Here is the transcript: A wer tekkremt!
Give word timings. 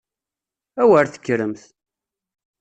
A 0.81 0.83
wer 0.89 1.05
tekkremt! 1.07 1.61